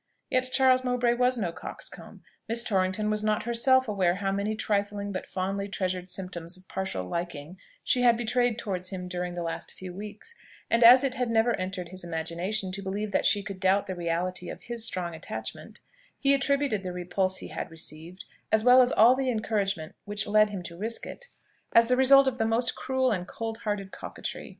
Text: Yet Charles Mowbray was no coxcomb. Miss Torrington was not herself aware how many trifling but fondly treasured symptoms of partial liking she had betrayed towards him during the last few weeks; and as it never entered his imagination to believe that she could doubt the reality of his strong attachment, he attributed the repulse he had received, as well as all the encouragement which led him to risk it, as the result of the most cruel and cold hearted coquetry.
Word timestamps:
Yet 0.31 0.49
Charles 0.51 0.83
Mowbray 0.83 1.13
was 1.13 1.37
no 1.37 1.51
coxcomb. 1.51 2.23
Miss 2.49 2.63
Torrington 2.63 3.11
was 3.11 3.23
not 3.23 3.43
herself 3.43 3.87
aware 3.87 4.15
how 4.15 4.31
many 4.31 4.55
trifling 4.55 5.11
but 5.11 5.27
fondly 5.27 5.67
treasured 5.69 6.09
symptoms 6.09 6.57
of 6.57 6.67
partial 6.67 7.03
liking 7.03 7.59
she 7.83 8.01
had 8.01 8.17
betrayed 8.17 8.57
towards 8.57 8.89
him 8.89 9.07
during 9.07 9.35
the 9.35 9.43
last 9.43 9.73
few 9.73 9.93
weeks; 9.93 10.33
and 10.71 10.83
as 10.83 11.03
it 11.03 11.13
never 11.29 11.53
entered 11.59 11.89
his 11.89 12.03
imagination 12.03 12.71
to 12.71 12.81
believe 12.81 13.11
that 13.11 13.27
she 13.27 13.43
could 13.43 13.59
doubt 13.59 13.85
the 13.85 13.93
reality 13.93 14.49
of 14.49 14.63
his 14.63 14.83
strong 14.83 15.13
attachment, 15.13 15.81
he 16.17 16.33
attributed 16.33 16.81
the 16.81 16.93
repulse 16.93 17.37
he 17.37 17.49
had 17.49 17.69
received, 17.69 18.25
as 18.51 18.63
well 18.63 18.81
as 18.81 18.91
all 18.91 19.13
the 19.15 19.29
encouragement 19.29 19.93
which 20.05 20.25
led 20.25 20.49
him 20.49 20.63
to 20.63 20.75
risk 20.75 21.05
it, 21.05 21.27
as 21.73 21.89
the 21.89 21.95
result 21.95 22.25
of 22.27 22.39
the 22.39 22.47
most 22.47 22.75
cruel 22.75 23.11
and 23.11 23.27
cold 23.27 23.59
hearted 23.59 23.91
coquetry. 23.91 24.49